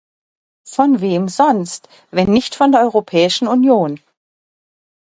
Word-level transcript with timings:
Von 0.67 0.99
wem 0.99 1.27
sonst, 1.27 1.87
wenn 2.09 2.31
nicht 2.31 2.55
von 2.55 2.71
der 2.71 2.81
Europäischen 2.81 3.47
Union? 3.47 3.99